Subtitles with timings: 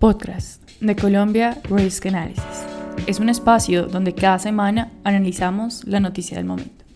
[0.00, 2.42] Podcast de Colombia Risk Analysis.
[3.06, 6.86] Es un espacio donde cada semana analizamos la noticia del momento.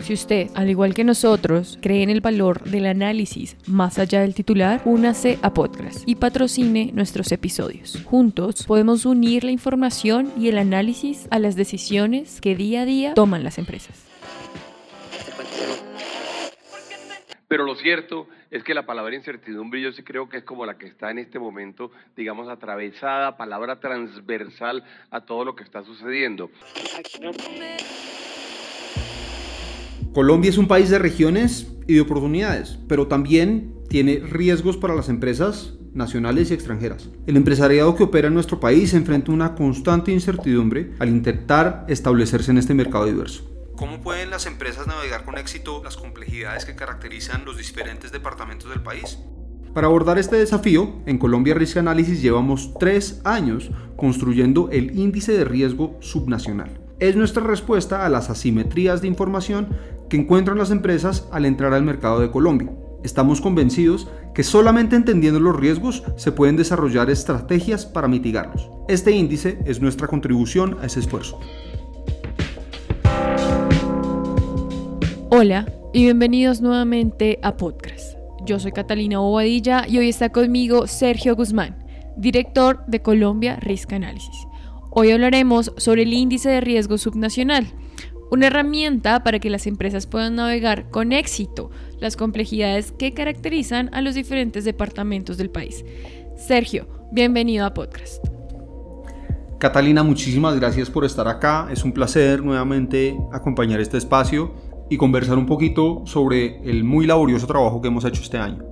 [0.00, 4.34] Si usted, al igual que nosotros, cree en el valor del análisis más allá del
[4.34, 7.98] titular, únase a Podcast y patrocine nuestros episodios.
[8.04, 13.14] Juntos podemos unir la información y el análisis a las decisiones que día a día
[13.14, 14.02] toman las empresas.
[17.54, 20.76] Pero lo cierto es que la palabra incertidumbre yo sí creo que es como la
[20.76, 26.50] que está en este momento, digamos, atravesada, palabra transversal a todo lo que está sucediendo.
[30.12, 35.08] Colombia es un país de regiones y de oportunidades, pero también tiene riesgos para las
[35.08, 37.08] empresas nacionales y extranjeras.
[37.28, 42.58] El empresariado que opera en nuestro país enfrenta una constante incertidumbre al intentar establecerse en
[42.58, 43.53] este mercado diverso.
[43.76, 48.80] ¿Cómo pueden las empresas navegar con éxito las complejidades que caracterizan los diferentes departamentos del
[48.80, 49.18] país?
[49.74, 55.44] Para abordar este desafío, en Colombia Risk Analysis llevamos tres años construyendo el índice de
[55.44, 56.70] riesgo subnacional.
[57.00, 59.76] Es nuestra respuesta a las asimetrías de información
[60.08, 62.70] que encuentran las empresas al entrar al mercado de Colombia.
[63.02, 68.70] Estamos convencidos que solamente entendiendo los riesgos se pueden desarrollar estrategias para mitigarlos.
[68.86, 71.40] Este índice es nuestra contribución a ese esfuerzo.
[75.36, 78.16] Hola y bienvenidos nuevamente a Podcast.
[78.46, 81.84] Yo soy Catalina Bobadilla y hoy está conmigo Sergio Guzmán,
[82.16, 84.46] director de Colombia Risk Analysis.
[84.92, 87.66] Hoy hablaremos sobre el índice de riesgo subnacional,
[88.30, 94.02] una herramienta para que las empresas puedan navegar con éxito las complejidades que caracterizan a
[94.02, 95.84] los diferentes departamentos del país.
[96.36, 98.24] Sergio, bienvenido a Podcast.
[99.58, 101.66] Catalina, muchísimas gracias por estar acá.
[101.72, 107.46] Es un placer nuevamente acompañar este espacio y conversar un poquito sobre el muy laborioso
[107.46, 108.64] trabajo que hemos hecho este año.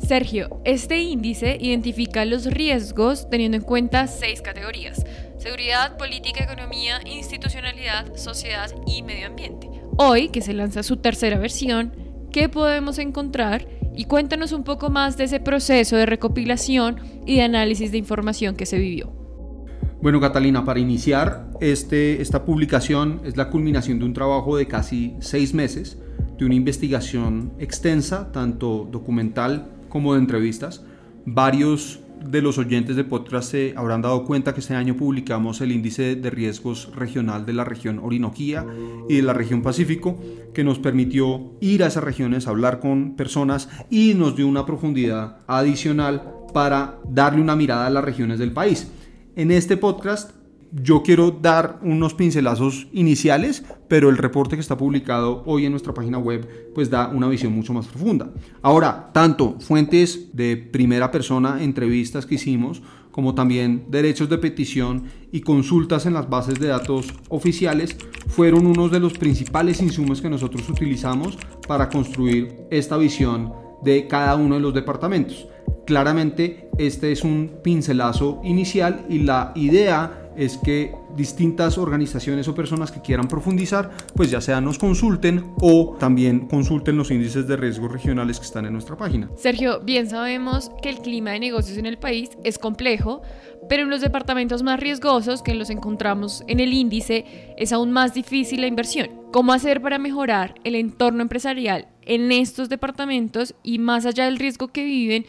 [0.00, 5.04] Sergio, este índice identifica los riesgos teniendo en cuenta seis categorías.
[5.38, 9.68] Seguridad, política, economía, institucionalidad, sociedad y medio ambiente.
[9.96, 11.92] Hoy, que se lanza su tercera versión,
[12.32, 13.66] ¿qué podemos encontrar?
[13.96, 18.54] Y cuéntanos un poco más de ese proceso de recopilación y de análisis de información
[18.54, 19.17] que se vivió.
[20.00, 25.16] Bueno, Catalina, para iniciar, este, esta publicación es la culminación de un trabajo de casi
[25.18, 25.98] seis meses,
[26.38, 30.84] de una investigación extensa, tanto documental como de entrevistas.
[31.26, 35.72] Varios de los oyentes de podcast se habrán dado cuenta que este año publicamos el
[35.72, 38.64] índice de riesgos regional de la región Orinoquía
[39.08, 40.16] y de la región Pacífico,
[40.54, 45.38] que nos permitió ir a esas regiones, hablar con personas y nos dio una profundidad
[45.48, 46.22] adicional
[46.54, 48.92] para darle una mirada a las regiones del país.
[49.38, 50.32] En este podcast
[50.72, 55.94] yo quiero dar unos pincelazos iniciales, pero el reporte que está publicado hoy en nuestra
[55.94, 58.32] página web pues da una visión mucho más profunda.
[58.62, 62.82] Ahora, tanto fuentes de primera persona, entrevistas que hicimos,
[63.12, 67.96] como también derechos de petición y consultas en las bases de datos oficiales
[68.26, 71.38] fueron unos de los principales insumos que nosotros utilizamos
[71.68, 73.52] para construir esta visión
[73.84, 75.46] de cada uno de los departamentos.
[75.88, 82.92] Claramente este es un pincelazo inicial y la idea es que distintas organizaciones o personas
[82.92, 87.88] que quieran profundizar, pues ya sea nos consulten o también consulten los índices de riesgo
[87.88, 89.30] regionales que están en nuestra página.
[89.38, 93.22] Sergio, bien sabemos que el clima de negocios en el país es complejo,
[93.70, 98.12] pero en los departamentos más riesgosos que los encontramos en el índice es aún más
[98.12, 99.08] difícil la inversión.
[99.32, 104.68] ¿Cómo hacer para mejorar el entorno empresarial en estos departamentos y más allá del riesgo
[104.68, 105.24] que viven?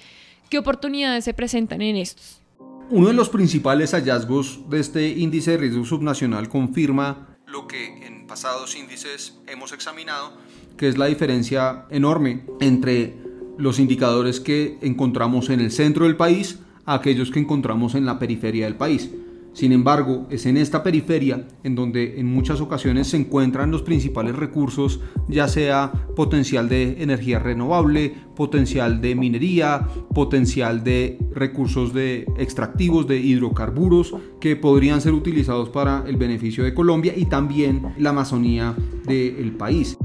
[0.49, 2.41] ¿Qué oportunidades se presentan en estos?
[2.89, 8.25] Uno de los principales hallazgos de este índice de riesgo subnacional confirma lo que en
[8.25, 10.33] pasados índices hemos examinado,
[10.75, 13.15] que es la diferencia enorme entre
[13.59, 18.17] los indicadores que encontramos en el centro del país a aquellos que encontramos en la
[18.17, 19.11] periferia del país.
[19.53, 24.35] Sin embargo, es en esta periferia en donde en muchas ocasiones se encuentran los principales
[24.35, 33.07] recursos, ya sea potencial de energía renovable, potencial de minería, potencial de recursos de extractivos
[33.07, 38.75] de hidrocarburos que podrían ser utilizados para el beneficio de Colombia y también la Amazonía
[39.05, 39.97] del país.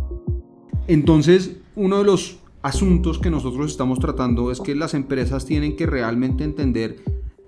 [0.89, 5.87] Entonces, uno de los asuntos que nosotros estamos tratando es que las empresas tienen que
[5.87, 6.97] realmente entender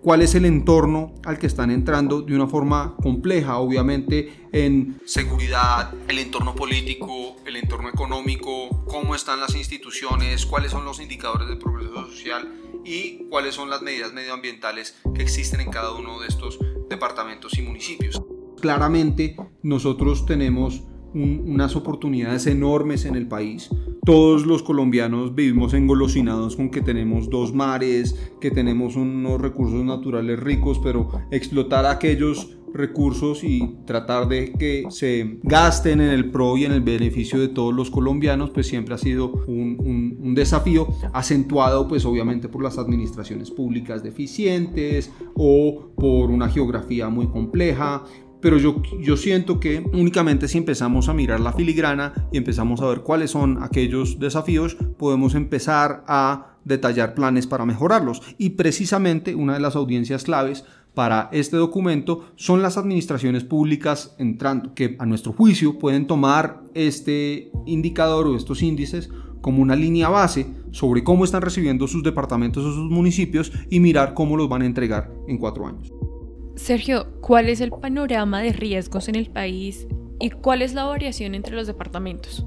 [0.07, 5.93] cuál es el entorno al que están entrando de una forma compleja, obviamente en seguridad,
[6.07, 11.57] el entorno político, el entorno económico, cómo están las instituciones, cuáles son los indicadores de
[11.57, 12.49] progreso social
[12.85, 16.57] y cuáles son las medidas medioambientales que existen en cada uno de estos
[16.89, 18.23] departamentos y municipios.
[18.61, 23.71] Claramente nosotros tenemos unas oportunidades enormes en el país
[24.07, 30.39] todos los colombianos vivimos engolosinados con que tenemos dos mares, que tenemos unos recursos naturales
[30.39, 36.65] ricos, pero explotar aquellos recursos y tratar de que se gasten en el pro y
[36.65, 41.89] en el beneficio de todos los colombianos, pues siempre ha sido un, un, desafío acentuado
[41.89, 48.05] pues obviamente por las administraciones públicas deficientes o por una geografía muy compleja,
[48.47, 52.87] pero yo, yo siento que únicamente si empezamos a mirar la filigrana y empezamos a
[52.87, 58.23] ver cuáles son aquellos desafíos, podemos empezar a detallar planes para mejorarlos.
[58.39, 60.65] Y precisamente una de las audiencias claves
[60.95, 67.51] para este documento son las administraciones públicas entrando, que a nuestro juicio pueden tomar este
[67.67, 69.11] indicador o estos índices
[69.41, 74.15] como una línea base sobre cómo están recibiendo sus departamentos o sus municipios y mirar
[74.15, 75.93] cómo los van a entregar en cuatro años.
[76.57, 79.87] Sergio, ¿cuál es el panorama de riesgos en el país
[80.19, 82.47] y cuál es la variación entre los departamentos?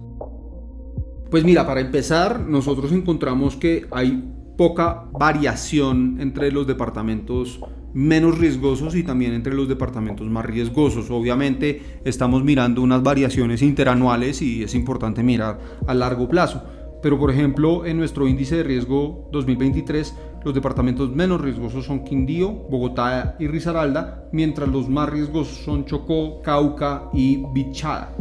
[1.30, 4.24] Pues mira, para empezar, nosotros encontramos que hay
[4.58, 7.62] poca variación entre los departamentos
[7.94, 11.10] menos riesgosos y también entre los departamentos más riesgosos.
[11.12, 16.64] Obviamente estamos mirando unas variaciones interanuales y es importante mirar a largo plazo.
[17.02, 22.52] Pero por ejemplo, en nuestro índice de riesgo 2023, los departamentos menos riesgosos son Quindío,
[22.52, 28.16] Bogotá y Risaralda, mientras los más riesgosos son Chocó, Cauca y Bichada.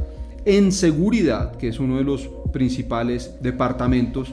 [0.44, 4.32] En seguridad, que es uno de los principales departamentos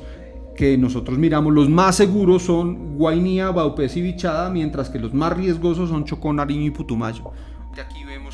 [0.56, 5.36] que nosotros miramos, los más seguros son Guainía, Baupés y Bichada, mientras que los más
[5.36, 7.31] riesgosos son Chocó, Nariño y Putumayo.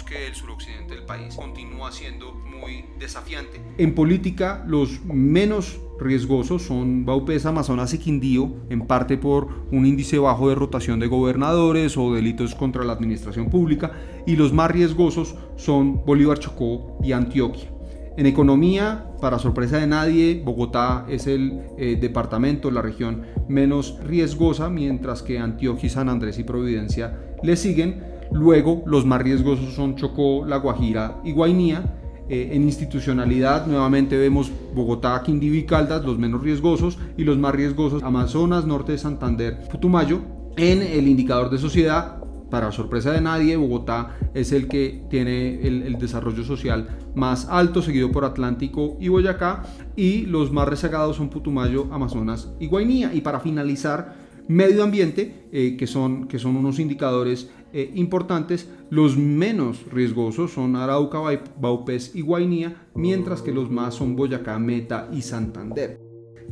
[0.04, 3.62] Que el suroccidente del país continúa siendo muy desafiante.
[3.78, 10.18] En política, los menos riesgosos son Baupés, Amazonas y Quindío, en parte por un índice
[10.18, 13.92] bajo de rotación de gobernadores o delitos contra la administración pública,
[14.26, 17.70] y los más riesgosos son Bolívar, Chocó y Antioquia.
[18.18, 24.70] En economía, para sorpresa de nadie, Bogotá es el eh, departamento, la región menos riesgosa,
[24.70, 28.11] mientras que Antioquia, San Andrés y Providencia le siguen.
[28.32, 31.98] Luego, los más riesgosos son Chocó, La Guajira y Guainía
[32.32, 37.54] eh, en institucionalidad, nuevamente vemos Bogotá, Quindío y Caldas, los menos riesgosos, y los más
[37.54, 40.22] riesgosos, Amazonas, Norte de Santander, Putumayo.
[40.56, 45.84] En el indicador de sociedad, para sorpresa de nadie, Bogotá es el que tiene el,
[45.84, 49.64] el, desarrollo social más alto, seguido por Atlántico y Boyacá,
[49.98, 53.14] y los más rezagados son Putumayo, Amazonas y Guainía.
[53.14, 58.70] Y para finalizar, medio ambiente, eh, que, son, que son unos indicadores eh, importantes.
[58.90, 61.20] Los menos riesgosos son Arauca,
[61.60, 66.00] Baupés y Guainía, mientras que los más son Boyacá, Meta y Santander.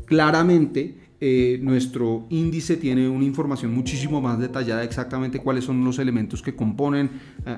[0.06, 6.42] Claramente, eh, nuestro índice tiene una información muchísimo más detallada exactamente cuáles son los elementos
[6.42, 7.10] que componen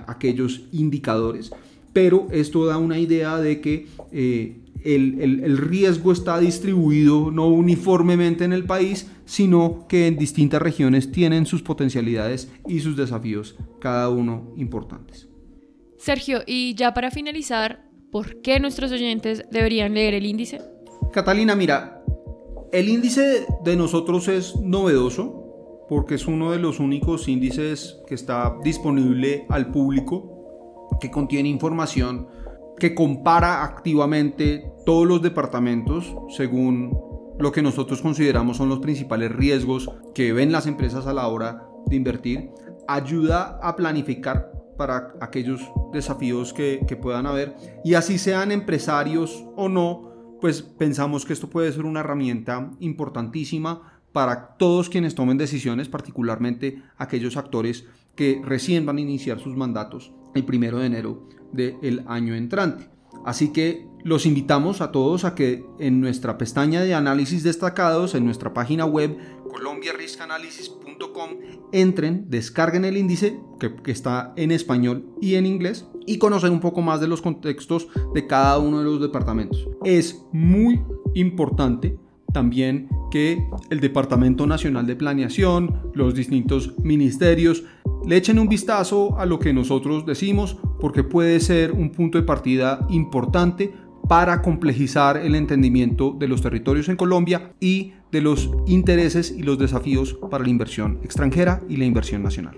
[0.08, 1.52] aquellos indicadores,
[1.94, 3.86] pero esto da una idea de que
[4.84, 11.46] el, riesgo está distribuido no uniformemente en el país, sino que en distintas regiones tienen
[11.46, 15.28] sus potencialidades y sus desafíos, cada uno importantes.
[15.98, 20.62] Sergio, y ya para finalizar, ¿por qué nuestros oyentes deberían leer el índice?
[21.14, 22.04] Catalina, mira,
[22.72, 28.56] el índice de nosotros es novedoso porque es uno de los únicos índices que está
[28.64, 32.28] disponible al público, que contiene información
[32.82, 36.98] que compara activamente todos los departamentos según
[37.38, 41.64] lo que nosotros consideramos son los principales riesgos que ven las empresas a la hora
[41.86, 42.50] de invertir,
[42.88, 45.62] ayuda a planificar para aquellos
[45.94, 47.56] desafíos que, puedan haber.
[47.84, 54.02] Y así sean empresarios o no, pues pensamos que esto puede ser una herramienta importantísima
[54.12, 60.14] para todos quienes tomen decisiones, particularmente aquellos actores que recién van a iniciar sus mandatos
[60.34, 62.90] el primero de enero del año entrante.
[63.26, 68.26] Así que los invitamos a todos a que en nuestra pestaña de análisis destacados, en
[68.26, 69.18] nuestra página web
[69.50, 71.30] colombiariscanalysis.com,
[71.72, 76.62] entren, descarguen el índice que, que, está en español y en inglés y conocen un
[76.62, 79.68] poco más de los contextos de cada uno de los departamentos.
[79.84, 80.82] Es muy
[81.14, 82.00] importante
[82.34, 87.66] también que el Departamento Nacional de Planeación, los distintos ministerios,
[88.06, 92.24] le echen un vistazo a lo que nosotros decimos porque puede ser un punto de
[92.24, 93.72] partida importante
[94.08, 99.58] para complejizar el entendimiento de los territorios en Colombia y de los intereses y los
[99.58, 102.58] desafíos para la inversión extranjera y la inversión nacional.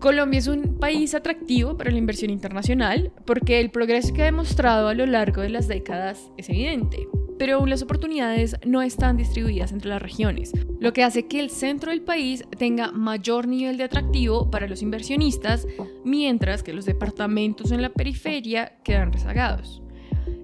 [0.00, 4.88] Colombia es un país atractivo para la inversión internacional porque el progreso que ha demostrado
[4.88, 7.08] a lo largo de las décadas es evidente
[7.38, 11.50] pero aún las oportunidades no están distribuidas entre las regiones, lo que hace que el
[11.50, 15.66] centro del país tenga mayor nivel de atractivo para los inversionistas,
[16.04, 19.82] mientras que los departamentos en la periferia quedan rezagados.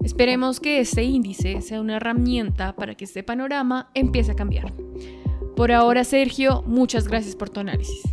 [0.03, 4.73] Esperemos que este índice sea una herramienta para que este panorama empiece a cambiar.
[5.55, 8.03] Por ahora, Sergio, muchas gracias por tu análisis.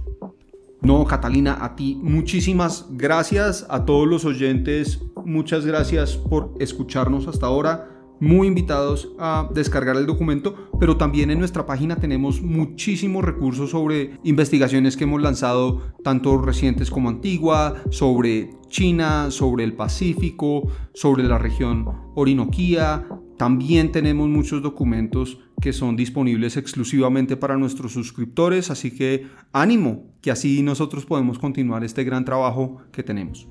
[0.81, 7.47] No, Catalina, a ti muchísimas gracias, a todos los oyentes, muchas gracias por escucharnos hasta
[7.47, 7.92] ahora
[8.23, 14.17] muy invitados a descargar el documento, pero también en nuestra página tenemos muchísimos recursos sobre
[14.23, 21.37] investigaciones que hemos lanzado, tanto recientes como antigua, sobre China, sobre el Pacífico, sobre la
[21.39, 23.09] región Orinoquía.
[23.37, 30.31] También tenemos muchos documentos que son disponibles exclusivamente para nuestros suscriptores, así que ánimo, que
[30.31, 33.49] así nosotros podemos continuar este gran trabajo que tenemos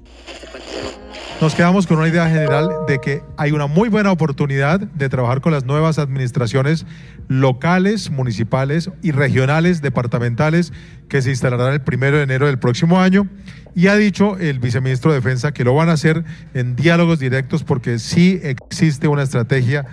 [1.42, 5.42] nos quedamos con una idea general de que hay una muy buena oportunidad de trabajar
[5.42, 6.86] con las nuevas administraciones
[7.30, 10.72] locales, municipales y regionales, departamentales,
[11.10, 13.28] que se instalarán el primero de enero del próximo año.
[13.74, 17.64] Y ha dicho el viceministro de Defensa que lo van a hacer en diálogos directos
[17.64, 19.88] porque sí existe una estrategia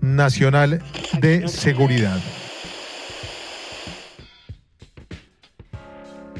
[0.00, 0.82] nacional
[1.20, 2.20] de seguridad.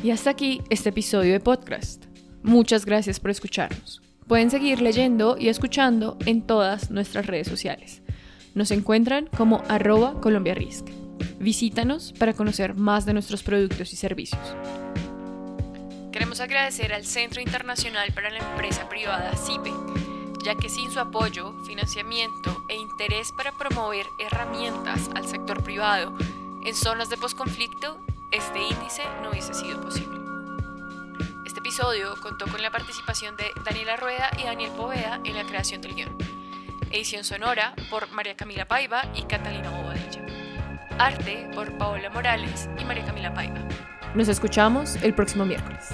[0.02, 2.06] Y hasta aquí este episodio de podcast.
[2.42, 4.09] Muchas gracias por escucharnos.
[4.30, 8.00] Pueden seguir leyendo y escuchando en todas nuestras redes sociales.
[8.54, 10.86] Nos encuentran como arroba colombiarisk.
[11.40, 14.40] Visítanos para conocer más de nuestros productos y servicios.
[16.12, 19.72] Queremos agradecer al Centro Internacional para la Empresa Privada CIPE,
[20.44, 26.16] ya que sin su apoyo, financiamiento e interés para promover herramientas al sector privado
[26.64, 27.98] en zonas de posconflicto,
[28.30, 30.29] este índice no hubiese sido posible
[31.70, 35.94] episodio contó con la participación de Daniela Rueda y Daniel Poveda en la creación del
[35.94, 36.18] guion.
[36.90, 40.26] Edición sonora por María Camila Paiva y Catalina Bobadilla.
[40.98, 43.60] Arte por Paola Morales y María Camila Paiva.
[44.16, 45.90] Nos escuchamos el próximo miércoles.